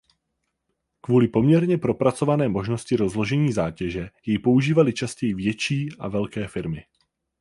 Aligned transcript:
Kvůli 1.01 1.27
poměrně 1.27 1.77
propracované 1.77 2.49
možnosti 2.49 2.95
rozložení 2.95 3.51
zátěže 3.53 4.09
jej 4.25 4.39
používají 4.39 4.93
častěji 4.93 5.33
větší 5.33 5.89
a 5.99 6.07
velké 6.07 6.47
firmy. 6.47 6.85